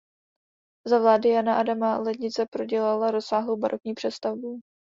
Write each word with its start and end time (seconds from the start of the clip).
Za 0.87 0.99
vlády 0.99 1.29
Jana 1.29 1.55
Adama 1.55 1.97
Lednice 1.97 2.45
prodělala 2.51 3.11
rozsáhlou 3.11 3.57
barokní 3.57 3.93
přestavbou. 3.93 4.59